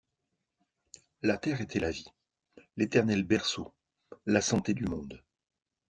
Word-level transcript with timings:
La 1.21 1.37
terre 1.37 1.61
était 1.61 1.79
la 1.79 1.91
vie, 1.91 2.07
l’éternel 2.75 3.21
berceau, 3.23 3.71
la 4.25 4.41
santé 4.41 4.73
du 4.73 4.85
monde. 4.85 5.21